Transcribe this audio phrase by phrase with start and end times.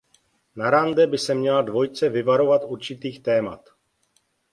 [0.55, 3.69] Na rande by se měla dvojice vyvarovat určitých témat.